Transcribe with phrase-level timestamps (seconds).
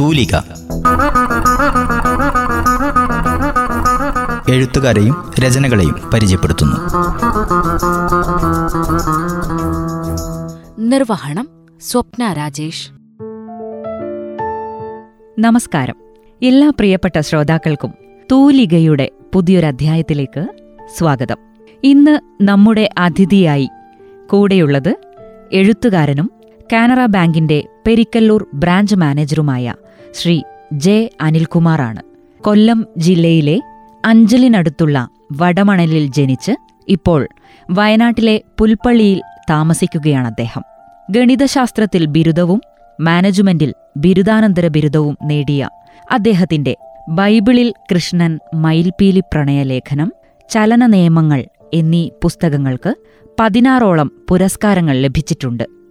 [0.00, 0.36] തൂലിക.
[4.48, 6.76] എഴുത്തുകാരെയും രചനകളെയും പരിചയപ്പെടുത്തുന്നു.
[10.78, 11.48] നിർവഹണം
[11.80, 12.90] സ്വപ്ന രാജേഷ്.
[15.38, 15.96] നമസ്കാരം.
[16.42, 17.92] എല്ലാ പ്രിയപ്പെട്ട ശ്രോതാക്കൾക്കും
[18.32, 20.46] തൂലികയുടെ പുതിയൊരധ്യായത്തിലേക്ക്
[20.98, 21.36] സ്വാഗതം.
[21.84, 23.68] ഇന്ന് നമ്മുടെ അതിഥിയായി
[24.30, 24.96] കൂടെയുള്ളത്
[25.52, 26.41] എഴുത്തുകാരനും
[26.72, 29.74] കാനറ ബാങ്കിന്റെ പെരിക്കല്ലൂർ ബ്രാഞ്ച് മാനേജറുമായ
[30.14, 30.42] ശ്രീ
[30.72, 32.02] ജെ അനിൽകുമാറാണ്.
[32.42, 33.60] കൊല്ലം ജില്ലയിലെ
[34.04, 36.52] അഞ്ചലിനടുത്തുള്ള വടമണലിൽ ജനിച്ച്
[36.88, 37.28] ഇപ്പോൾ
[37.70, 40.62] വയനാട്ടിലെ പുൽപ്പള്ളിയിൽ താമസിക്കുകയാണ് അദ്ദേഹം.
[41.10, 42.60] ഗണിതശാസ്ത്രത്തിൽ ബിരുദവും
[43.00, 45.68] മാനേജ്മെന്റിൽ ബിരുദാനന്തര ബിരുദവും നേടിയ
[46.10, 46.76] അദ്ദേഹത്തിന്റെ
[47.08, 50.12] ബൈബിളിൽ കൃഷ്ണൻ മയിൽപീലി പ്രണയലേഖനം
[50.50, 52.94] ചലന നിയമങ്ങൾ എന്നീ പുസ്തകങ്ങൾക്ക്
[53.40, 55.81] പതിനാറോളം പുരസ്കാരങ്ങൾ ലഭിച്ചിട്ടുണ്ട്.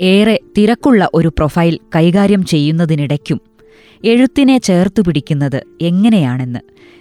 [0.00, 3.40] ഏറെ തിരക്കുള്ള ഒരു പ്രൊഫൈൽ കൈകാര്യം ചെയ്യുന്നതിനിടയ്ക്കും
[4.04, 6.58] എഴുത്തിനെ ചേർത്തു പിടിക്കുന്നത് എങ്ങനെയാണെന്ന്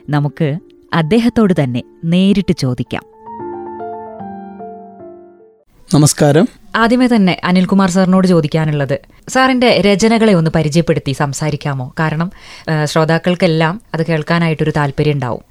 [0.10, 0.58] നമുക്ക്
[0.94, 3.04] അദ്ദേഹത്തോട് തന്നെ നേരിട്ട് ചോദിക്കാം.
[5.94, 6.48] നമസ്കാരം.
[6.76, 9.00] ആദ്യമേ തന്നെ അനിൽകുമാർ സാറിനോട് ചോദിക്കാനുള്ളത്.
[9.28, 11.94] സാറിന്റെ രചനകളെ ഒന്ന് പരിചയപ്പെടുത്തി സംസാരിക്കാമോ?
[12.00, 12.32] കാരണം
[12.86, 15.42] ശ്രോതാക്കൾക്കെല്ലാം അത് കേൾക്കാനായിട്ടൊരു താല്പര്യം ഉണ്ടാവും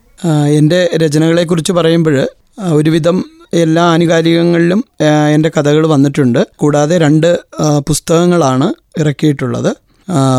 [0.48, 2.28] എന്റെ രചനകളെ കുറിച്ച് പറയുമ്പോൾ
[2.60, 4.84] ഒരുവിധം എല്ലാ ആനുകാലികങ്ങളിലും
[5.34, 6.46] എന്റെ കഥകൾ വന്നിട്ടുണ്ട്.
[6.56, 7.40] കൂടാതെ രണ്ട്
[7.88, 9.76] പുസ്തകങ്ങളാണ് ഇറക്കിയിട്ടുള്ളത്.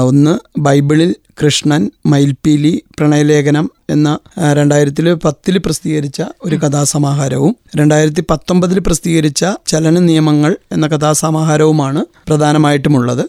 [0.03, 4.19] ഒന്ന് ബൈബിളിൽ കൃഷ്ണൻ മയിൽപീലി പ്രണയലേഖനം എന്ന
[4.53, 13.25] രണ്ടായിരത്തിൽ പത്തിൽ പ്രസിദ്ധീകരിച്ച ഒരു കഥാസമാഹാരവും രണ്ടായിരത്തി പത്തൊമ്പതിൽ പ്രസിദ്ധീകരിച്ച ചലന നിയമങ്ങൾ എന്ന കഥാസമാഹാരവുമാണ് പ്രധാനമായിട്ടുമുള്ളത്.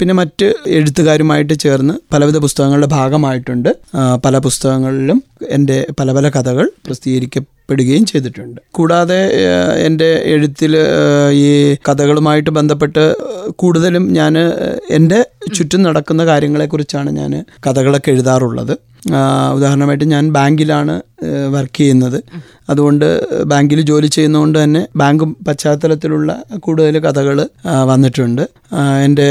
[0.00, 3.76] പിന്നെ മറ്റ് എഴുത്തുകാരുമായിട്ട് ചേർന്ന് പലവിധ പുസ്തകങ്ങളുടെ ഭാഗമായിട്ടുണ്ട്.
[4.24, 6.70] പല പുസ്തകങ്ങളിലും എന്റെ പല പല കഥകൾ
[7.72, 8.60] പ്രസിദ്ധീകരിക്കപ്പെടുകയും ചെയ്തിട്ടുണ്ട്.
[8.76, 9.20] കൂടാതെ
[9.86, 10.72] എന്റെ എഴുത്തിൽ
[11.44, 11.48] ഈ
[11.88, 13.04] കഥകളുമായിട്ട് ബന്ധപ്പെട്ട്
[13.62, 14.34] കൂടുതലും ഞാൻ
[14.98, 15.20] എന്റെ
[15.56, 17.32] ചുറ്റും നടക്കുന്ന കാര്യങ്ങളെക്കുറിച്ചാണ് ഞാൻ
[17.66, 18.74] കഥകളൊക്കെ എഴുതാറുള്ളത്.
[19.54, 20.94] ഉദാഹരണമായിട്ട് ഞാൻ ബാങ്കിലാണ്
[21.50, 22.22] വർക്ക് ചെയ്യുന്നത്.
[22.70, 23.06] അതുകൊണ്ട്
[23.42, 27.48] ബാങ്കിൽ ജോലി ചെയ്യുന്നതുകൊണ്ട് തന്നെ ബാങ്ക് പശ്ചാത്തലത്തിലുള്ള കൂടുതൽ കഥകൾ
[27.84, 28.42] വന്നിട്ടുണ്ട്.
[29.04, 29.26] എന്റെ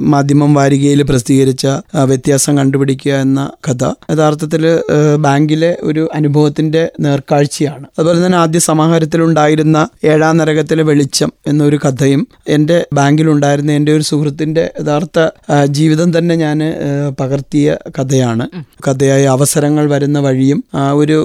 [0.00, 1.66] മാധ്യമം വാരികയിൽ പ്രസിദ്ധീകരിച്ച
[2.04, 3.84] വ്യത്യാസം കണ്ടുപിടിക്കുക എന്ന കഥ.
[4.12, 4.80] യഥാർത്ഥത്തിൽ
[5.16, 7.86] ബാങ്കിലെ ഒരു അനുഭവത്തിന്റെ നേർക്കാഴ്ചയാണ്.
[7.98, 15.28] അതുപോലെ തന്നെ ആദ്യ സമാഹാരത്തിലുണ്ടായിരുന്ന ഏഴാം നരകത്തിലെ വെളിച്ചം എന്നൊരു കഥയും എന്റെ ബാങ്കിലുണ്ടായിരുന്ന എന്റെ ഒരു സുഹൃത്തിന്റെ യഥാർത്ഥ
[15.64, 16.60] ജീവിതം തന്നെ ഞാൻ
[17.20, 18.23] പകർത്തിയ കഥയാണ്.
[18.86, 20.64] കഥയായ അവസരങ്ങൾ വരുന്ന വഴിയും
[20.94, 21.18] ഒരു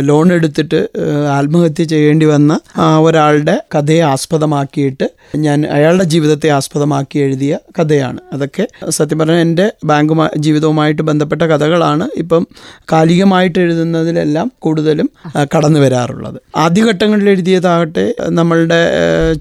[0.00, 0.88] ലോൺ എടുത്തിട്ട്
[1.30, 2.60] ആത്മഹത്യ ചെയ്യേണ്ടി വന്ന
[3.02, 5.06] ഒരാളുടെ കഥയെ ആസ്പദമാക്കിയിട്ട്
[5.36, 8.18] ഞാൻ അയാളുടെ ജീവിതത്തെ ആസ്പദമാക്കി എഴുതിയ കഥയാണ്.
[8.32, 12.46] അതൊക്കെ സത്യം പറഞ്ഞാൽ എന്റെ ബാങ്ക് ജീവിതവുമായിട്ട് ബന്ധപ്പെട്ട കഥകളാണ് ഇപ്പം
[12.92, 15.08] കാലികമായിട്ട് എഴുതുന്നതിലെല്ലാം കൂടുതലും
[15.56, 16.38] കടന്നു വരാറുള്ളത്.
[16.56, 18.80] ആദ്യഘട്ടങ്ങളിൽ എഴുതിയതാകട്ടെ നമ്മളുടെ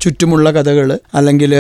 [0.02, 1.54] ചുറ്റുമുള്ള കഥകൾ അല്ലെങ്കിൽ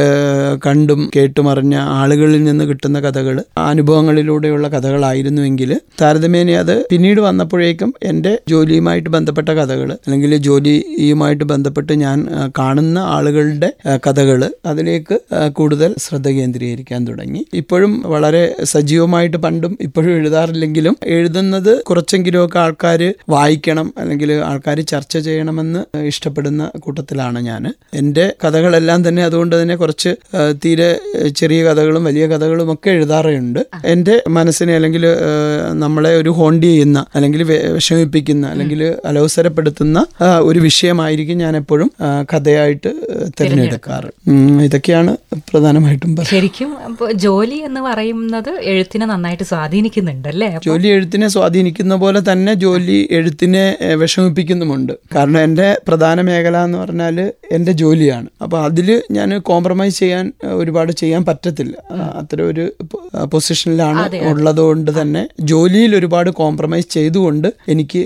[0.65, 4.67] കണ്ടും കേട്ടുമറിഞ്ഞ ആളുകളിൽ നിന്ന് കിട്ടുന്ന കഥകൾ അനുഭവങ്ങളിലൂടെയുള്ള
[5.23, 12.17] കഥകളായിരുന്നുവെങ്കിൽ താരതമ്യേന അത് പിന്നീട് വന്നപ്പോഴേക്കും എന്റെ ജോലിയുമായിട്ട് ബന്ധപ്പെട്ട കഥകൾ അല്ലെങ്കിൽ ജോലിയുമായിട്ട് ബന്ധപ്പെട്ട് ഞാൻ
[12.59, 13.69] കാണുന്ന ആളുകളുടെ
[14.07, 15.15] കഥകൾ അതിലേക്ക്
[15.49, 17.41] കൂടുതൽ ശ്രദ്ധ കേന്ദ്രീകരിക്കാൻ തുടങ്ങി.
[17.53, 26.63] ഇപ്പോഴും വളരെ സജീവമായിട്ട് പണ്ടും ഇപ്പോഴും എഴുതാറില്ലെങ്കിലും എഴുതുന്നത് കുറച്ചെങ്കിലുമൊക്കെ ആൾക്കാർ വായിക്കണം അല്ലെങ്കിൽ ആൾക്കാർ ചർച്ച ചെയ്യണമെന്ന് ഇഷ്ടപ്പെടുന്ന
[26.79, 27.63] കൂട്ടത്തിലാണ് ഞാൻ.
[27.93, 30.11] എന്റെ കഥകളെല്ലാം തന്നെ അതുകൊണ്ട് തന്നെ കുറച്ച്
[30.65, 30.89] തീരെ
[31.37, 33.61] ചെറിയ കഥകളും വലിയ കഥകളും ഒക്കെ എഴുതാറുണ്ട്.
[33.85, 35.03] എന്റെ മനസ്സിനെ അല്ലെങ്കിൽ
[35.73, 37.43] നമ്മളെ ഒരു ഹോണ്ടി ചെയ്യുന്ന അല്ലെങ്കിൽ
[37.73, 40.05] വിഷമിപ്പിക്കുന്ന അല്ലെങ്കിൽ അലോസരപ്പെടുത്തുന്ന
[40.49, 41.91] ഒരു വിഷയമായിരിക്കും ഞാൻ എപ്പോഴും
[42.33, 42.91] കഥയായിട്ട്
[43.39, 44.11] തിരഞ്ഞെടുക്കാറ്.
[44.63, 45.13] ഇതൊക്കെയാണ്
[45.51, 46.71] പ്രധാനമായിട്ടും ശരിക്കും
[47.15, 50.47] ജോലി എന്ന് പറയുന്നത് എഴുത്തിനെ നന്നായിട്ട് സ്വാധീനിക്കുന്നുണ്ടല്ലേ?
[50.47, 53.65] അല്ലേ ജോലി എഴുത്തിനെ സ്വാധീനിക്കുന്ന പോലെ തന്നെ ജോലി എഴുത്തിനെ
[54.01, 54.93] വിഷമിപ്പിക്കുന്നുമുണ്ട്.
[55.15, 57.17] കാരണം എന്റെ പ്രധാന മേഖല എന്ന് പറഞ്ഞാൽ
[57.51, 58.27] എന്റെ ജോലിയാണ്.
[58.41, 60.25] അപ്പോൾ അതിൽ ഞാൻ കോംപ്രമൈസ് ചെയ്യാൻ
[60.59, 61.75] ഒരുപാട് ചെയ്യാൻ പറ്റത്തില്ല.
[62.19, 62.65] അത്ര ഒരു
[63.33, 68.01] പൊസിഷനിലാണ് ഉള്ളതുകൊണ്ട് തന്നെ ജോലിയിൽ ഒരുപാട് കോംപ്രമൈസ് ചെയ്തുകൊണ്ട് എനിക്ക്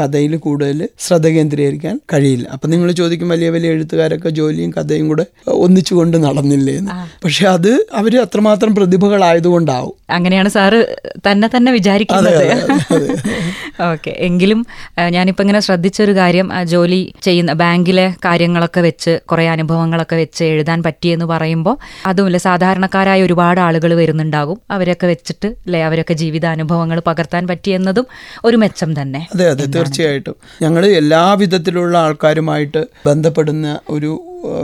[0.00, 2.48] കഥയിൽ കൂടുതൽ ശ്രദ്ധ കേന്ദ്രീകരിക്കാൻ കഴിയില്ല.
[2.52, 5.26] അപ്പം നിങ്ങൾ ചോദിക്കും വലിയ വലിയ എഴുത്തുകാരൊക്കെ ജോലിയും കഥയും കൂടെ
[5.58, 6.92] ഒന്നിച്ചുകൊണ്ട് നടന്നില്ലേ എന്ന്.
[7.24, 9.94] പക്ഷെ അത് അവർ അത്രമാത്രം പ്രതിഭകളായതുകൊണ്ടാവും.
[10.10, 10.80] അങ്ങനെയാണ് സാറ്
[11.28, 12.34] തന്നെ തന്നെ വിചാരിക്കുന്നത്.
[13.92, 14.10] ഓക്കെ.
[14.26, 14.60] എങ്കിലും
[14.98, 21.26] ഞാനിപ്പോൾ ഞാനിപ്പോ ഇങ്ങനെ ശ്രദ്ധിച്ചൊരു കാര്യം ജോലി ചെയ്യുന്ന ബാങ്കിലെ കാര്യങ്ങളൊക്കെ വെച്ച് കുറേ അനുഭവങ്ങളൊക്കെ വെച്ച് എഴുതാൻ പറ്റിയെന്ന്
[21.26, 21.76] പറയുമ്പോൾ
[22.06, 22.38] അതുമില്ല.
[22.38, 24.58] സാധാരണക്കാരായ ഒരുപാട് ആളുകൾ വരുന്നുണ്ടാകും.
[24.70, 28.06] അവരൊക്കെ വെച്ചിട്ട് അല്ലെ അവരൊക്കെ ജീവിതാനുഭവങ്ങൾ പകർത്താൻ പറ്റിയെന്നതും
[28.44, 30.36] ഒരു മെച്ചം തന്നെ അതെ അതെ തീർച്ചയായിട്ടും.
[30.62, 34.10] ഞങ്ങൾ എല്ലാ വിധത്തിലുള്ള ആൾക്കാരുമായിട്ട് ബന്ധപ്പെടുന്ന ഒരു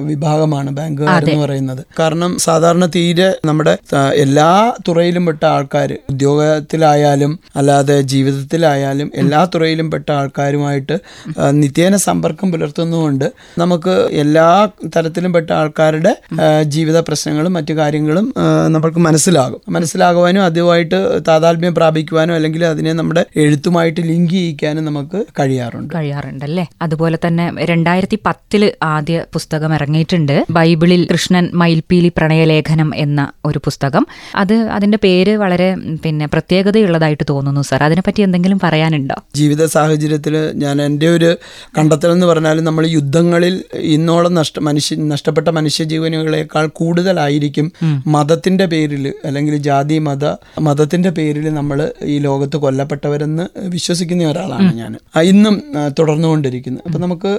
[0.08, 1.82] വിഭാഗമാണ് ബാങ്കുകാർ എന്ന് പറയുന്നത്.
[2.00, 3.74] കാരണം സാധാരണ തീരെ നമ്മുടെ
[4.24, 4.48] എല്ലാ
[4.88, 10.98] തുറയിലും പെട്ട ആൾക്കാർ ഉദ്യോഗത്തിലായാലും അല്ലാതെ ജീവിതത്തിലായാലും എല്ലാ തുറയിലും പെട്ട ആൾക്കാരുമായിട്ട്
[11.62, 13.26] നിത്യേന സമ്പർക്കം പുലർത്തുന്നതുകൊണ്ട്
[13.58, 14.48] നമുക്ക് എല്ലാ
[14.96, 16.14] തരത്തിലും പെട്ട ആൾക്കാരുടെ
[16.76, 18.28] ജീവിത പ്രശ്നങ്ങളും മറ്റു കാര്യങ്ങളും
[18.74, 19.60] നമ്മൾക്ക് നമുക്ക് മനസ്സിലാകും.
[19.74, 25.90] മനസ്സിലാകുവാനും അതുമായിട്ട് താതാത്മ്യം പ്രാപിക്കുവാനും അല്ലെങ്കിൽ അതിനെ നമ്മുടെ എഴുത്തുമായിട്ട് ലിങ്ക് ചെയ്യിക്കാനും നമുക്ക് കഴിയാറുണ്ട്.
[25.94, 28.62] കഴിയാറുണ്ട് അല്ലേ അതുപോലെ തന്നെ രണ്ടായിരത്തി പത്തിൽ
[28.94, 34.04] ആദ്യ പുസ്തകം ഇറങ്ങിയിട്ടുണ്ട് ബൈബിളിൽ കൃഷ്ണൻ മയിൽപീലി പ്രണയലേഖനം എന്ന ഒരു പുസ്തകം.
[34.36, 35.68] അത് അതിന്റെ പേര് വളരെ
[36.04, 37.82] പിന്നെ പ്രത്യേകതയുള്ളതായിട്ട് തോന്നുന്നു സാർ.
[37.82, 39.16] അതിനെപ്പറ്റി എന്തെങ്കിലും പറയാനുണ്ടോ?
[39.34, 41.30] ജീവിത സാഹചര്യത്തിൽ ഞാൻ എന്റെ ഒരു
[41.78, 43.54] കണ്ടെത്തൽ എന്ന് പറഞ്ഞാൽ നമ്മൾ യുദ്ധങ്ങളിൽ
[43.94, 47.66] ഇന്നോളം നഷ്ട മനുഷ്യ നഷ്ടപ്പെട്ട മനുഷ്യജീവനുകളെക്കാൾ കൂടുതലായിരിക്കും
[48.06, 50.24] മതത്തിന്റെ പേരിൽ അല്ലെങ്കിൽ ജാതി മത
[50.60, 54.92] മതത്തിന്റെ പേരിൽ നമ്മൾ ഈ ലോകത്ത് കൊല്ലപ്പെട്ടവരെന്ന് വിശ്വസിക്കുന്ന ഒരാളാണ് ഞാൻ.
[55.24, 55.54] ഇന്നും
[55.98, 57.30] തുടർന്നുകൊണ്ടിരിക്കുന്നത് അപ്പം നമുക്ക്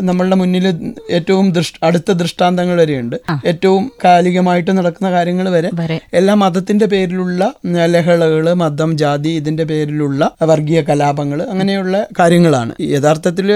[0.00, 0.66] നമ്മളുടെ മുന്നിൽ
[1.10, 1.46] ഏറ്റവും
[1.82, 3.16] അടുത്ത ദൃഷ്ടാന്തങ്ങൾ വരെയുണ്ട്.
[3.46, 5.70] ഏറ്റവും കാലികമായിട്ട് നടക്കുന്ന കാര്യങ്ങൾ വരെ.
[6.14, 7.52] എല്ലാ മതത്തിന്റെ പേരിലുള്ള
[7.86, 12.72] ലഹളകൾ ലഹളകൾ മതം ജാതി ഇതിന്റെ പേരിലുള്ള വർഗീയ കലാപങ്ങൾ അങ്ങനെയുള്ള കാര്യങ്ങളാണ്.
[12.80, 13.50] യഥാർത്ഥത്തിൽ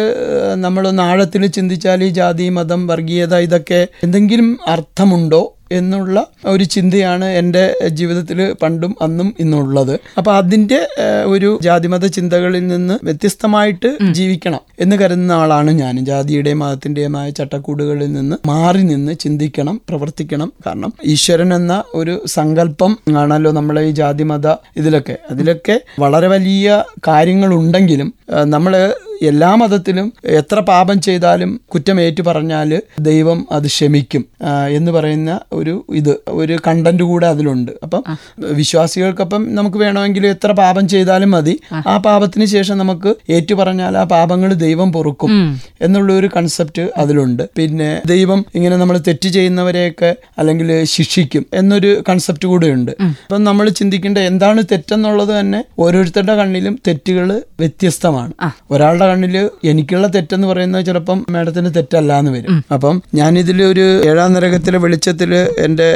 [0.55, 5.43] നമ്മൾ ആഴത്തിൽ ചിന്തിച്ചാൽ ഈ ജാതി മതം വർഗീയത ഇതൊക്കെ എന്തെങ്കിലും അർത്ഥമുണ്ടോ?
[5.73, 9.95] എന്നുള്ള ഒരു ചിന്തയാണ് എന്റെ ജീവിതത്തിൽ പണ്ടും അന്നും ഇന്നുള്ളത്.
[10.19, 10.81] അപ്പോൾ അതിന്റെ
[11.25, 16.05] ഒരു ജാതിമത ചിന്തകളിൽ നിന്ന് വ്യത്യസ്തമായിട്ട് ജീവിക്കണം എന്ന് കരുതുന്ന ആളാണ് ഞാൻ.
[16.05, 20.53] ജാതിയുടെയും മതത്തിന്റെയുമായ ചട്ടക്കൂടുകളിൽ നിന്ന് മാറി നിന്ന് ചിന്തിക്കണം പ്രവർത്തിക്കണം.
[20.67, 25.17] കാരണം ഈശ്വരൻ എന്ന ഒരു സങ്കല്പം ആണല്ലോ നമ്മളെ ഈ ജാതിമത ഇതിലൊക്കെ.
[25.31, 26.69] അതിലൊക്കെ വളരെ വലിയ
[27.09, 28.09] കാര്യങ്ങളുണ്ടെങ്കിലും
[28.45, 34.25] നമ്മൾ എല്ലാ മതത്തിലും എത്ര പാപം ചെയ്താലും കുറ്റം ഏറ്റു പറഞ്ഞാൽ ദൈവം അത് ക്ഷമിക്കും.
[34.69, 37.73] എന്ന് പറയുന്ന ഒരു ഇത് ഒരു കണ്ടന്റ് കൂടെ അതിലുണ്ട്.
[37.83, 38.03] അപ്പം
[38.39, 41.61] വിശ്വാസികൾക്കൊപ്പം നമുക്ക് വേണമെങ്കിൽ എത്ര പാപം ചെയ്താലും മതി.
[41.87, 41.97] ആ.
[41.97, 47.43] പാപത്തിന് ശേഷം നമുക്ക് ഏറ്റു പറഞ്ഞാൽ ആ പാപങ്ങൾ ദൈവം പൊറുക്കും എന്നുള്ള ഒരു കൺസെപ്റ്റ് അതിലുണ്ട്.
[47.57, 54.19] പിന്നെ ദൈവം ഇങ്ങനെ നമ്മൾ തെറ്റ് ചെയ്യുന്നവരെയൊക്കെ അല്ലെങ്കിൽ ശിക്ഷിക്കും എന്നൊരു കൺസെപ്റ്റ് കൂടെ ഉണ്ട് അപ്പം നമ്മൾ ചിന്തിക്കേണ്ട
[54.19, 58.22] എന്താണ് തെറ്റെന്നുള്ളത് തന്നെ ഓരോരുത്തരുടെ കണ്ണിലും തെറ്റുകൾ വ്യത്യസ്തമാണ്.
[58.71, 64.79] ഒരാളുടെ കണ്ണിൽ എനിക്കുള്ള തെറ്റെന്ന് പറയുന്നത് ചിലപ്പം മാഡത്തിന് തെറ്റല്ല എന്ന് വരും അപ്പം ഞാനിതിൽ ഒരു ഏഴാം നരകത്തിലെ
[64.79, 65.89] വെളിച്ചത്തിൽ എന്റെ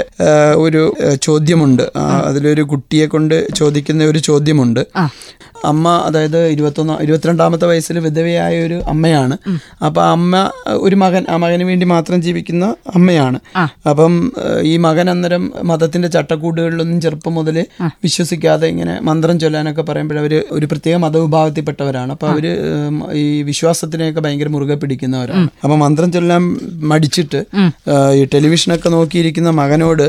[0.56, 1.82] ഒരു ചോദ്യമുണ്ട്.
[2.25, 4.81] അതിലൊരു കുട്ടിയെ കൊണ്ട് ചോദിക്കുന്ന ഒരു ചോദ്യമുണ്ട്.
[5.73, 9.37] അമ്മ അതായത് ഇരുപത്തൊന്ന് ഇരുപത്തിരണ്ടാമത്തെ വയസ്സിൽ വിധവയായ ഒരു അമ്മയാണ്.
[9.87, 10.33] അപ്പൊ അമ്മ
[10.87, 12.65] ഒരു മകൻ ആ മകന് വേണ്ടി മാത്രം ജീവിക്കുന്ന
[12.95, 13.39] അമ്മയാണ്.
[13.91, 14.15] അപ്പം
[14.73, 17.57] ഈ മകൻ അന്നേരം മതത്തിന്റെ ചട്ടക്കൂടുകളിലൊന്നും ചെറുപ്പം മുതൽ
[18.07, 20.19] വിശ്വസിക്കാതെ ഇങ്ങനെ മന്ത്രം ചൊല്ലാനൊക്കെ പറയുമ്പോൾ
[20.59, 22.11] ഒരു പ്രത്യേക മതവിഭാഗത്തിൽപ്പെട്ടവരാണ്.
[22.13, 22.47] അപ്പൊ അവർ
[23.23, 25.49] ഈ വിശ്വാസത്തിനെയൊക്കെ ഭയങ്കര മുറുകെ പിടിക്കുന്നവരാണ്.
[25.65, 26.43] അപ്പൊ മന്ത്രം ചൊല്ലാൻ
[26.93, 27.41] മടിച്ചിട്ട്
[28.19, 30.07] ഈ ടെലിവിഷനൊക്കെ നോക്കിയിരിക്കുന്ന മകനോട്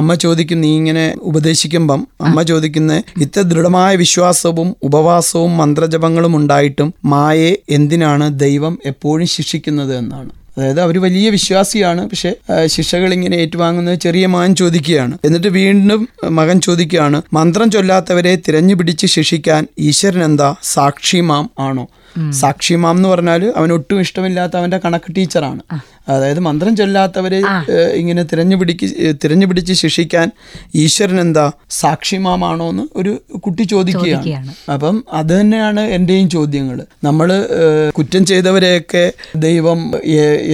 [0.00, 8.26] അമ്മ ചോദിക്കും നീ ഇങ്ങനെ ഉപദേശിക്കുമ്പം അമ്മ ചോദിക്കുന്ന ഇത്ര ദൃഢമായ വിശ്വാസവും ഉപവാസവും മന്ത്രജപങ്ങളും ഉണ്ടായിട്ടും മായെ എന്തിനാണ്
[8.44, 10.30] ദൈവം എപ്പോഴും ശിക്ഷിക്കുന്നത് എന്നാണ്.
[10.56, 12.30] അതായത് അവർ വലിയ വിശ്വാസിയാണ് പക്ഷേ
[12.74, 15.14] ശിക്ഷകൾ ഇങ്ങനെ ഏറ്റുവാങ്ങുന്നത് ചെറിയ മകൻ ചോദിക്കുകയാണ്.
[15.26, 16.00] എന്നിട്ട് വീണ്ടും
[16.38, 21.86] മകൻ ചോദിക്കുകയാണ് മന്ത്രം ചൊല്ലാത്തവരെ തിരഞ്ഞു പിടിച്ച് ശിക്ഷിക്കാൻ ഈശ്വരൻ എന്താ സാക്ഷിമാം ആണോ?
[22.40, 25.62] സാക്ഷിമാം എന്ന് പറഞ്ഞാൽ അവൻ ഒട്ടും ഇഷ്ടമില്ലാത്ത അവന്റെ കണക്ക് ടീച്ചറാണ്.
[26.10, 27.38] അതായത് മന്ത്രം ചൊല്ലാത്തവരെ
[27.94, 28.86] ഇങ്ങനെ തിരഞ്ഞു പിടിക്ക്
[29.24, 30.28] തിരഞ്ഞു പിടിച്ച് ശിക്ഷിക്കാൻ
[30.74, 34.26] ഈശ്വരൻ എന്താ സാക്ഷിമാമാണോ എന്ന് ഒരു കുട്ടി ചോദിക്കുകയാണ്.
[34.72, 37.28] അപ്പം അത് തന്നെയാണ് എന്റെയും ചോദ്യങ്ങൾ നമ്മൾ
[37.96, 39.04] കുറ്റം ചെയ്തവരെയൊക്കെ
[39.36, 39.80] ദൈവം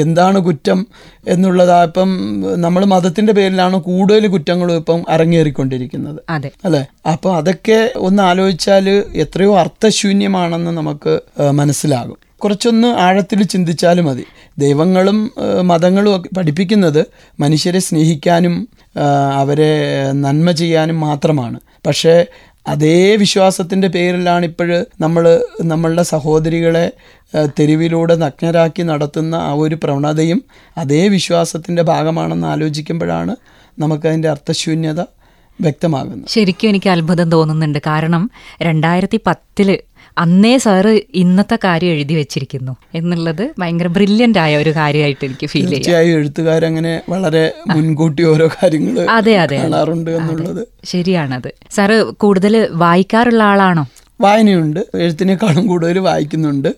[0.04, 0.86] എന്താണ് കുറ്റം
[1.28, 2.10] എന്നുള്ളതാ ഇപ്പം
[2.56, 6.20] നമ്മൾ മതത്തിന്റെ പേരിലാണ് കൂടുതൽ കുറ്റങ്ങളും ഇപ്പം അരങ്ങേറിക്കൊണ്ടിരിക്കുന്നത്.
[6.64, 6.82] അല്ലെ?
[7.12, 8.88] അപ്പൊ അതൊക്കെ ഒന്ന് ആലോചിച്ചാൽ
[9.24, 11.14] എത്രയോ അർത്ഥശൂന്യമാണെന്ന് നമുക്ക്
[11.50, 12.18] മനസ്സിലാകും.
[12.44, 14.24] കുറച്ചൊന്ന് ആഴത്തിൽ ചിന്തിച്ചാൽ മതി.
[14.58, 15.18] ദൈവങ്ങളും
[15.62, 17.06] മതങ്ങളും ഒക്കെ പഠിപ്പിക്കുന്നത്
[17.40, 18.68] മനുഷ്യരെ സ്നേഹിക്കാനും
[19.32, 19.72] അവരെ
[20.12, 21.60] നന്മ ചെയ്യാനും മാത്രമാണ്.
[21.86, 22.26] പക്ഷേ
[22.66, 25.24] അതേ വിശ്വാസത്തിന്റെ പേരിലാണ് ഇപ്പോൾ നമ്മൾ
[25.62, 26.86] നമ്മളുടെ സഹോദരികളെ
[27.58, 30.40] തെരുവിലൂടെ നഗ്നരാക്കി നടത്തുന്ന ആ ഒരു പ്രവണതയും
[30.78, 33.36] അതേ വിശ്വാസത്തിന്റെ ഭാഗമാണെന്ന് ആലോചിക്കുമ്പോഴാണ്
[33.78, 35.00] നമുക്കതിന്റെ അർത്ഥശൂന്യത
[35.60, 36.28] വ്യക്തമാകുന്നത്.
[36.28, 37.78] ശരിക്കും എനിക്ക് അത്ഭുതം തോന്നുന്നുണ്ട്.
[37.86, 38.30] കാരണം
[38.62, 39.78] രണ്ടായിരത്തി പത്തിൽ
[40.18, 42.76] അന്നേ സാറ് ഇന്നത്തെ കാര്യം എഴുതി വെച്ചിരിക്കുന്നു.
[42.94, 46.00] എന്നുള്ളത് ഭയങ്കര ബ്രില്യന്റ് ആയ ഒരു കാര്യമായിട്ട് എനിക്ക് ഫീൽ ചെയ്യാം.
[46.00, 50.66] എഴുത്തുകാരങ്ങനെ വളരെ മുൻകൂട്ടി ഓരോ കാര്യങ്ങൾ അതെ അതെ കാണാറുണ്ട് എന്നുള്ളത്.
[50.84, 51.50] ശരിയാണത്.
[51.74, 53.86] സാറ് കൂടുതൽ വായിക്കാറുള്ള ആളാണോ?
[54.20, 54.80] വായനയുണ്ട്.
[54.94, 56.70] എഴുത്തിനേക്കാളും കൂടുതൽ വായിക്കുന്നുണ്ട്.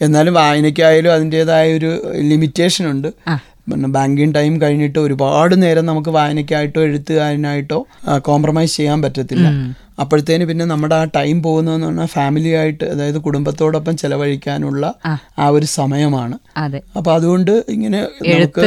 [0.00, 3.08] എന്നാലും വായനയ്ക്കായാലും അതിന്റെതായ ഒരു ലിമിറ്റേഷൻ ഉണ്ട്.
[3.70, 7.86] പിന്നെ ബാങ്കിങ് ടൈം കഴിഞ്ഞിട്ട് ഒരുപാട് നേരം നമുക്ക് വായനയ്ക്കായിട്ടോ എഴുത്തുകാരനായിട്ടോ
[8.18, 9.48] കോംപ്രമൈസ് ചെയ്യാൻ പറ്റത്തില്ല.
[9.98, 15.48] അപ്പോഴത്തേന് പിന്നെ നമ്മുടെ ആ ടൈം പോകുന്നതെന്ന് പറഞ്ഞാൽ ഫാമിലി ആയിട്ട് അതായത് കുടുംബത്തോടൊപ്പം ചെലവഴിക്കാനുള്ള ആ.
[15.48, 16.38] ഒരു സമയമാണ്.
[16.96, 18.66] അപ്പോൾ അതുകൊണ്ട് ഇങ്ങനെ നമുക്ക്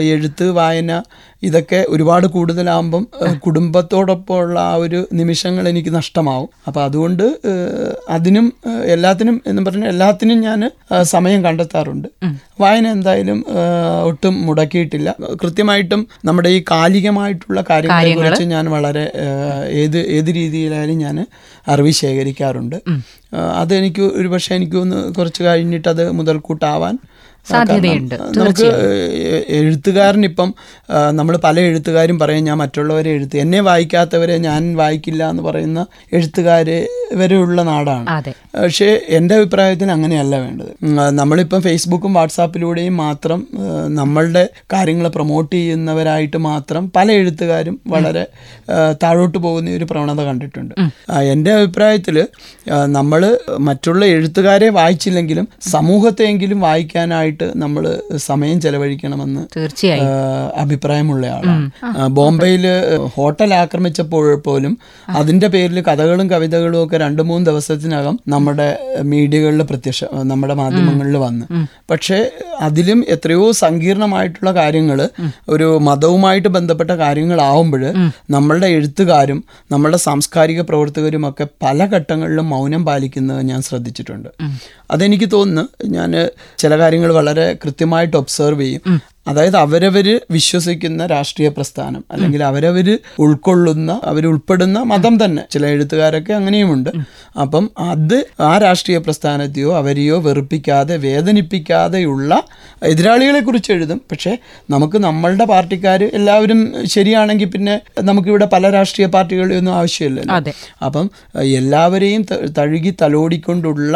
[0.00, 1.02] എഴുത്ത് വായന
[1.42, 3.06] ഇതൊക്കെ ഒരുപാട് കൂടുതലാകുമ്പം
[3.36, 6.48] കുടുംബത്തോടൊപ്പമുള്ള ആ ഒരു നിമിഷങ്ങൾ എനിക്ക് നഷ്ടമാവും.
[6.66, 7.24] അപ്പോൾ അതുകൊണ്ട്
[8.08, 8.46] അതിനും
[8.84, 10.60] എല്ലാത്തിനും എന്ന് പറഞ്ഞാൽ എല്ലാത്തിനും ഞാൻ
[11.02, 12.08] സമയം കണ്ടെത്താറുണ്ട്.
[12.60, 13.44] വായന എന്തായാലും
[14.04, 15.14] ഒട്ടും മുടക്കിയിട്ടില്ല.
[15.42, 19.04] കൃത്യമായിട്ടും നമ്മുടെ ഈ കാലികമായിട്ടുള്ള കാര്യങ്ങളെ കുറിച്ച് ഞാൻ വളരെ
[19.72, 20.30] ഏത് ഏത് ഏത്
[20.70, 21.26] രീതിയിലായാലും ഞാൻ
[21.68, 22.78] അറിവ് ശേഖരിക്കാറുണ്ട്.
[23.56, 26.94] അതെനിക്ക് ഒരു പക്ഷേ എനിക്ക് ഒന്ന് കുറച്ച് കഴിഞ്ഞിട്ട് അത് മുതൽക്കൂട്ടാവാൻ
[27.46, 28.68] സാധ്യതയുണ്ട്, നമുക്ക്
[29.58, 30.50] എഴുത്തുകാരൻ ഇപ്പം
[31.18, 35.80] നമ്മൾ പല എഴുത്തുകാരും പറയും ഞാൻ മറ്റുള്ളവരെ എഴുത്ത് എന്നെ വായിക്കാത്തവരെ ഞാൻ വായിക്കില്ല എന്ന് പറയുന്ന
[36.16, 36.78] എഴുത്തുകാരെ
[37.20, 38.06] വരെയുള്ള നാടാണ്.
[38.62, 40.72] പക്ഷേ എന്റെ അഭിപ്രായത്തിൽ അങ്ങനെയല്ല വേണ്ടത്.
[41.20, 43.40] നമ്മളിപ്പം ഫേസ്ബുക്കും വാട്സാപ്പിലൂടെയും മാത്രം
[44.00, 44.44] നമ്മളുടെ
[44.74, 48.24] കാര്യങ്ങൾ പ്രൊമോട്ട് ചെയ്യുന്നവരായിട്ട് മാത്രം പല എഴുത്തുകാരും വളരെ
[49.02, 50.74] താഴോട്ട് പോകുന്ന ഒരു പ്രവണത കണ്ടിട്ടുണ്ട്.
[51.34, 52.16] എന്റെ അഭിപ്രായത്തിൽ
[52.98, 53.20] നമ്മൾ
[53.68, 60.04] മറ്റുള്ള എഴുത്തുകാരെ വായിച്ചില്ലെങ്കിലും സമൂഹത്തെയെങ്കിലും വായിക്കാനായിട്ട് നമ്മൾ സമയം ചെലവഴിക്കണമെന്ന് തീർച്ചയായും.
[60.56, 61.70] അഭിപ്രായമുള്ള ആളാണ്.
[62.06, 62.66] ബോംബെയിൽ
[63.14, 70.54] ഹോട്ടൽ ആക്രമിച്ചപ്പോൾ പോലും അതിന്റെ പേരിൽ കഥകളും കവിതകളും ഒക്കെ രണ്ട് മൂന്ന് ദിവസത്തിനകം നമ്മുടെ മീഡിയകളിൽ പ്രത്യക്ഷ നമ്മുടെ
[70.54, 71.46] മാധ്യമങ്ങളിൽ വന്ന്.
[71.90, 72.30] പക്ഷേ
[72.60, 74.98] അതിലും എത്രയോ സങ്കീർണമായിട്ടുള്ള കാര്യങ്ങൾ
[75.48, 77.84] ഒരു മതവുമായിട്ട് ബന്ധപ്പെട്ട കാര്യങ്ങളാവുമ്പോൾ
[78.30, 84.28] നമ്മളുടെ എഴുത്തുകാരും നമ്മളുടെ സാംസ്കാരിക പ്രവർത്തകരും ഒക്കെ പല ഘട്ടങ്ങളിലും മൗനം പാലിക്കുന്നത് ഞാൻ ശ്രദ്ധിച്ചിട്ടുണ്ട്.
[84.90, 86.12] അതെനിക്ക് തോന്നുന്നു ഞാൻ
[86.58, 89.00] ചില കാര്യങ്ങൾ വളരെ കൃത്യമായിട്ട് ഒബ്സർവ് ചെയ്യും.
[89.30, 95.42] അതായത് അവരവര് വിശ്വസിക്കുന്ന രാഷ്ട്രീയ പ്രസ്ഥാനം അല്ലെങ്കിൽ അവരവര് ഉൾക്കൊള്ളുന്ന അവർ ഉൾപ്പെടുന്ന മതം തന്നെ.
[95.50, 96.90] ചില എഴുത്തുകാരൊക്കെ അങ്ങനെയുമുണ്ട്.
[97.40, 102.30] അപ്പം അത് ആ രാഷ്ട്രീയ പ്രസ്ഥാനത്തെയോ അവരെയോ വെറുപ്പിക്കാതെ വേദനിപ്പിക്കാതെയുള്ള
[102.82, 104.00] എതിരാളികളെ കുറിച്ച് എഴുതും.
[104.10, 104.32] പക്ഷേ
[104.70, 106.60] നമുക്ക് നമ്മളുടെ പാർട്ടിക്കാർ എല്ലാവരും
[106.94, 110.34] ശരിയാണെങ്കിൽ പിന്നെ നമുക്കിവിടെ പല രാഷ്ട്രീയ പാർട്ടികളെയൊന്നും ആവശ്യമില്ലല്ലോ.
[110.86, 111.06] അപ്പം
[111.58, 112.22] എല്ലാവരെയും
[112.58, 113.94] തഴുകി തലോടിക്കൊണ്ടുള്ള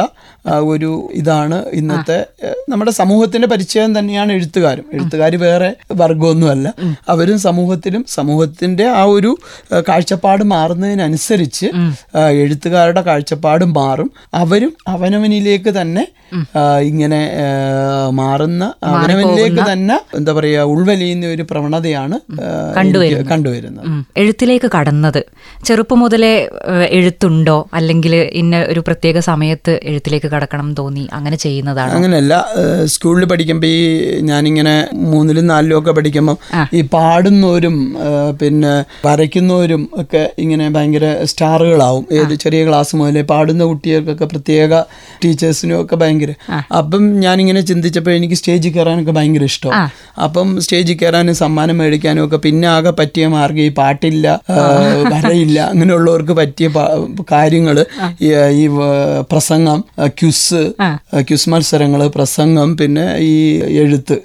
[0.72, 2.18] ഒരു ഇതാണ് ഇന്നത്തെ
[2.68, 4.86] നമ്മുടെ സമൂഹത്തിന്റെ പരിചയം തന്നെയാണ് എഴുത്തുകാരും.
[4.92, 6.74] എഴുത്തുകാർ വേറെ വർഗമൊന്നുമല്ല
[7.08, 9.38] അവരും സമൂഹത്തിലും സമൂഹത്തിന്റെ ആ ഒരു
[9.88, 11.66] കാഴ്ചപ്പാട് മാറുന്നതിനനുസരിച്ച്
[12.42, 14.10] എഴുത്തുകാരുടെ കാഴ്ചപ്പാടും മാറും.
[14.34, 16.04] അവരും അവനവനിലേക്ക് തന്നെ
[16.80, 17.20] ഇങ്ങനെ
[18.10, 22.16] മാറുന്ന അവനവനിലേക്ക് തന്നെ എന്താ പറയുക ഉൾവലിയുന്ന ഒരു പ്രവണതയാണ്
[23.30, 24.04] കണ്ടുവരുന്നത്.
[24.16, 25.20] എഴുത്തിലേക്ക് കടന്നത്.
[25.64, 26.32] ചെറുപ്പം മുതലേ
[26.90, 27.68] എഴുത്തുണ്ടോ?
[27.74, 31.92] അല്ലെങ്കിൽ ഇന്ന ഒരു പ്രത്യേക സമയത്ത് എഴുത്തിലേക്ക് കടക്കണം തോന്നി അങ്ങനെ ചെയ്യുന്നതാണ്?
[31.92, 32.34] അങ്ങനെയല്ല
[32.84, 34.74] സ്കൂളിൽ പഠിക്കുമ്പോൾ ഈ ഞാനിങ്ങനെ
[35.12, 36.37] മൂന്നിലും നാലിലും ഒക്കെ പഠിക്കുമ്പോൾ
[36.78, 37.76] ഈ പാടുന്നവരും
[38.40, 38.73] പിന്നെ
[39.06, 42.04] വരയ്ക്കുന്നവരും ഒക്കെ ഇങ്ങനെ ഭയങ്കര സ്റ്റാറുകളാവും.
[42.18, 44.80] ഏത് ചെറിയ ക്ലാസ് മുതലേ പാടുന്ന കുട്ടികൾക്കൊക്കെ പ്രത്യേക
[45.25, 46.32] ടീച്ചേഴ്സിനും ഒക്കെ ഭയങ്കര.
[46.80, 49.75] അപ്പം ഞാനിങ്ങനെ ചിന്തിച്ചപ്പോൾ എനിക്ക് സ്റ്റേജിൽ കയറാനൊക്കെ ഭയങ്കര ഇഷ്ടം.
[50.26, 54.26] അപ്പം സ്റ്റേജിൽ കയറാനും സമ്മാനം മേടിക്കാനും ഒക്കെ പിന്നെ ആകെ പറ്റിയ മാർഗം ഈ പാട്ടില്ല
[55.12, 56.66] വരയില്ല അങ്ങനെയുള്ളവർക്ക് പറ്റിയ
[57.32, 57.76] കാര്യങ്ങൾ
[58.61, 58.64] ഈ
[59.32, 59.78] പ്രസംഗം
[60.18, 60.61] ക്യുസ്
[61.28, 63.34] ക്യുസ് മത്സരങ്ങൾ പ്രസംഗം പിന്നെ ഈ
[63.82, 64.16] എഴുത്ത്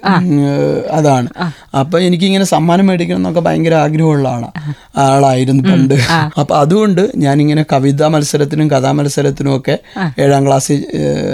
[0.90, 1.28] അതാണ്.
[1.76, 5.94] അപ്പൊ എനിക്കിങ്ങനെ സമ്മാനം മേടിക്കണം എന്നൊക്കെ ഭയങ്കര ആഗ്രഹമുള്ള ആളാണ് ആളായിരുന്നു പണ്ട്.
[6.40, 9.78] അപ്പൊ അതുകൊണ്ട് ഞാനിങ്ങനെ കവിതാ മത്സരത്തിനും കഥാ മത്സരത്തിനും ഒക്കെ
[10.18, 10.80] ഏഴാം ക്ലാസ്സിൽ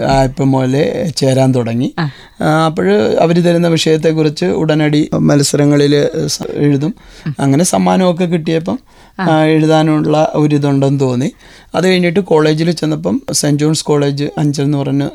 [0.08, 1.94] ആയപ്പോ മുതലേ ചേരാൻ തുടങ്ങി.
[2.66, 2.88] അപ്പോൾ
[3.20, 5.94] അവർ തരുന്ന വിഷയത്തെക്കുറിച്ച് ഉടനടി മത്സരങ്ങളിൽ
[6.54, 6.94] എഴുതും.
[7.40, 8.78] അങ്ങനെ സമ്മാനമൊക്കെ കിട്ടിയപ്പം
[9.44, 11.32] എഴുതാനുള്ള ഒരിതുണ്ടെന്ന് തോന്നി.
[11.74, 15.08] അത് കഴിഞ്ഞിട്ട് കോളേജിൽ ചെന്നപ്പം സെന്റ് ജോൺസ് കോളേജ് അഞ്ചൽ എന്ന് പറഞ്ഞ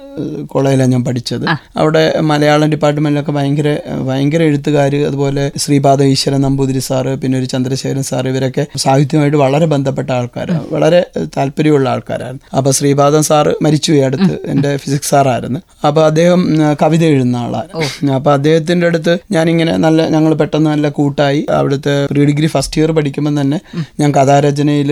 [0.46, 1.46] കോളേജിലാണ് ഞാൻ പഠിച്ചത്.
[1.78, 3.70] അവിടെ മലയാളം ഡിപ്പാർട്ട്മെന്റിലൊക്കെ ഭയങ്കര
[4.12, 10.10] ഭയങ്കര എഴുത്തുകാർ അതുപോലെ ശ്രീപാദ ഈശ്വരൻ നമ്പൂതിരി സാറ് പിന്നെ ഒരു ചന്ദ്രശേഖരൻ സാർ ഇവരൊക്കെ സാഹിത്യമായിട്ട് വളരെ ബന്ധപ്പെട്ട
[10.18, 11.01] ആൾക്കാരാണ് വളരെ
[11.36, 12.44] താല്പര്യമുള്ള ആൾക്കാരായിരുന്നു.
[12.58, 15.60] അപ്പോൾ ശ്രീപാദൻ സാറ് മരിച്ചു ഈ അടുത്ത് എന്റെ ഫിസിക്സ് സാറായിരുന്നു.
[15.88, 16.41] അപ്പോൾ അദ്ദേഹം
[16.82, 17.70] കവിത എഴുതുന്ന ആളാണ്
[18.18, 21.41] അപ്പോൾ അദ്ദേഹത്തിന്റെ അടുത്ത് ഞാനിങ്ങനെ നല്ല ഞങ്ങൾ പെട്ടെന്ന് നല്ല കൂട്ടായി.
[21.60, 23.60] അവിടുത്തെ പ്രീ ഡിഗ്രി ഫസ്റ്റ് ഇയർ പഠിക്കുമ്പോൾ തന്നെ
[24.01, 24.91] ഞാൻ കഥാരചനയിൽ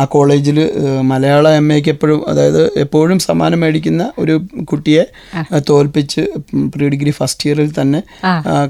[0.00, 0.58] ആ കോളേജിൽ
[1.12, 4.34] മലയാള എം എക്ക് എപ്പോഴും അതായത് എപ്പോഴും സമ്മാനം മേടിക്കുന്ന ഒരു
[4.70, 5.04] കുട്ടിയെ
[5.70, 6.22] തോൽപ്പിച്ച്
[6.74, 8.00] പ്രീ ഡിഗ്രി ഫസ്റ്റ് ഇയറിൽ തന്നെ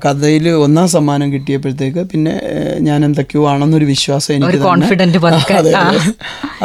[0.04, 2.34] കഥയിൽ ഒന്നാം സമ്മാനം കിട്ടിയപ്പോഴത്തേക്ക് പിന്നെ
[2.80, 4.58] ഞാൻ എന്തൊക്കെയോ ആണെന്നൊരു വിശ്വാസം എനിക്ക്
[5.54, 5.72] അതെ.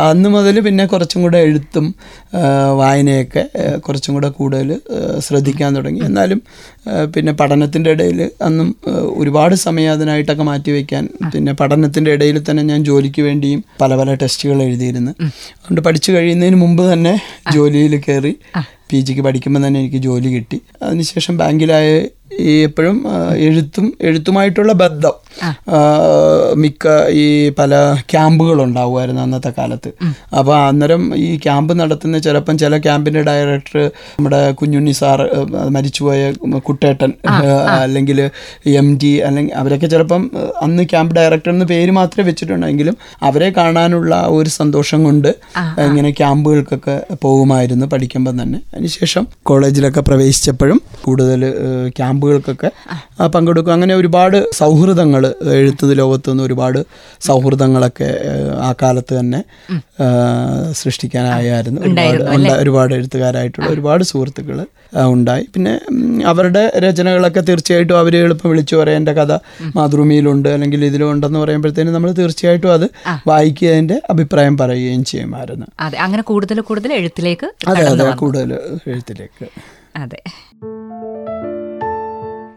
[0.03, 1.87] അന്ന് മുതൽ പിന്നെ കുറച്ചും കൂടെ എഴുത്തും
[2.75, 3.43] വായനയൊക്കെ
[3.79, 4.69] കുറച്ചും കൂടെ കൂടുതൽ
[5.19, 6.01] ശ്രദ്ധിക്കാൻ തുടങ്ങി.
[6.05, 6.39] എന്നാലും
[7.15, 8.67] പിന്നെ പഠനത്തിന്റെ ഇടയിൽ അന്നും
[9.15, 11.03] ഒരുപാട് സമയം അതിനായിട്ടൊക്കെ മാറ്റിവെക്കാൻ
[11.33, 15.13] പിന്നെ പഠനത്തിന്റെ ഇടയിൽ തന്നെ ഞാൻ ജോലിക്ക് വേണ്ടിയും പല പല ടെസ്റ്റുകൾ എഴുതിയിരുന്നു.
[15.55, 17.13] അതുകൊണ്ട് പഠിച്ചു കഴിയുന്നതിന് മുമ്പ് തന്നെ
[17.53, 18.33] ജോലിയിൽ കയറി
[18.91, 20.59] പി ജിക്ക് പഠിക്കുമ്പോൾ തന്നെ എനിക്ക് ജോലി കിട്ടി.
[20.83, 21.91] അതിനുശേഷം ബാങ്കിലായ
[22.41, 22.97] ഈ എപ്പോഴും
[23.45, 25.15] എഴുത്തും എഴുത്തുമായിട്ടുള്ള ബന്ധം.
[26.61, 26.87] മിക്ക
[27.21, 27.25] ഈ
[27.59, 27.71] പല
[28.11, 29.89] ക്യാമ്പുകളുണ്ടാവുമായിരുന്നു അന്നത്തെ കാലത്ത്.
[30.39, 33.77] അപ്പോൾ അന്നേരം ഈ ക്യാമ്പ് നടത്തുന്ന ചിലപ്പം ചില ക്യാമ്പിന്റെ ഡയറക്ടർ
[34.17, 35.21] നമ്മുടെ കുഞ്ഞുണ്ണി സാർ
[35.75, 36.21] മരിച്ചുപോയ
[36.67, 37.13] കുട്ടേട്ടൻ
[37.83, 38.21] അല്ലെങ്കിൽ
[38.81, 40.23] എം ഡി അല്ലെങ്കിൽ അവരൊക്കെ ചിലപ്പം
[40.61, 42.97] അന്ന് ക്യാമ്പ് ഡയറക്ടർ എന്ന് പേര് മാത്രമേ വെച്ചിട്ടുണ്ടെങ്കിലും
[43.29, 45.31] അവരെ കാണാനുള്ള ഒരു സന്തോഷം കൊണ്ട്
[45.87, 48.61] ഇങ്ങനെ ക്യാമ്പുകൾക്കൊക്കെ പോകുമായിരുന്നു പഠിക്കുമ്പം തന്നെ.
[48.81, 51.41] അതിനുശേഷം കോളേജിലൊക്കെ പ്രവേശിച്ചപ്പോഴും കൂടുതൽ
[51.97, 52.69] ക്യാമ്പുകൾക്കൊക്കെ
[53.25, 53.73] പങ്കെടുക്കും.
[53.73, 55.23] അങ്ങനെ ഒരുപാട് സൗഹൃദങ്ങൾ
[55.57, 56.79] എഴുത്ത് ലോകത്ത് നിന്ന് ഒരുപാട്
[57.21, 58.09] സൗഹൃദങ്ങളൊക്കെ
[58.67, 59.41] ആ കാലത്ത് തന്നെ
[60.71, 61.81] സൃഷ്ടിക്കാനായായിരുന്നു.
[61.81, 64.59] ഒരുപാട് ഒരുപാട് എഴുത്തുകാരായിട്ടുള്ള ഒരുപാട് സുഹൃത്തുക്കൾ
[65.11, 65.45] ഉണ്ടായി.
[65.55, 65.73] പിന്നെ
[66.25, 68.97] അവരുടെ രചനകളൊക്കെ തീർച്ചയായിട്ടും അവർ എളുപ്പം വിളിച്ചു പറയാം.
[68.97, 69.33] എന്റെ കഥ
[69.75, 72.87] മാതൃഭൂമിയിലുണ്ട് അല്ലെങ്കിൽ ഇതിലുണ്ടെന്ന് പറയുമ്പോഴത്തേനും നമ്മൾ തീർച്ചയായിട്ടും അത്
[73.27, 75.67] വായിക്കുക അഭിപ്രായം പറയുകയും ചെയ്യുമായിരുന്നു.
[75.79, 78.09] അതെ അങ്ങനെ കൂടുതൽ കൂടുതൽ എഴുത്തിലേക്ക് അതെ അതെ.
[78.23, 78.51] കൂടുതൽ
[78.87, 79.47] എഴുത്തിലേക്ക്.
[79.95, 80.23] അതെ.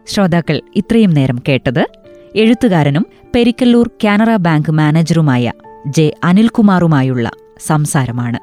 [0.06, 1.86] ശ്രോതാക്കൾ ഇത്രയും നേരം കേട്ടത്
[2.34, 5.52] എഴുത്തുകാരനും പെരിക്കല്ലൂർ കാനറ ബാങ്ക് മാനേജറുമായ
[5.86, 7.30] ജെ അനിൽകുമാറുമായുള്ള
[7.60, 8.38] സംസാരമാണ്.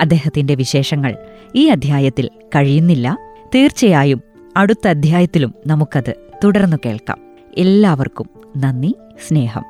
[0.00, 1.16] അദ്ദേഹത്തിന്റെ വിശേഷങ്ങൾ
[1.54, 3.18] ഈ അധ്യായത്തിൽ കഴിയുന്നില്ല.
[3.54, 4.22] തീർച്ചയായും
[4.56, 6.14] അടുത്ത അധ്യായത്തിലും നമുക്കത്
[6.44, 7.18] തുടർന്നു കേൾക്കാം.
[7.58, 8.94] എല്ലാവർക്കും നന്ദി
[9.28, 9.62] സ്നേഹം.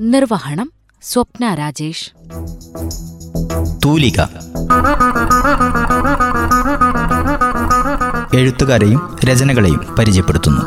[0.00, 2.10] നിർവഹണം സ്വപ്ന രാജേഷ്.
[3.84, 4.20] തൂലിക.
[8.34, 10.64] എഴുത്തുകാരെയും രചനകളെയും പരിചയപ്പെടുത്തുന്നു.